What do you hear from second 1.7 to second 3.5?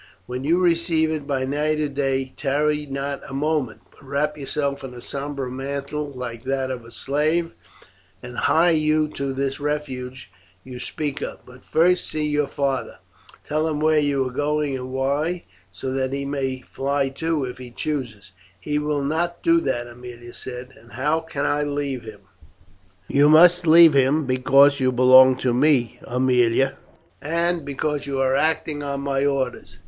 or day, tarry not a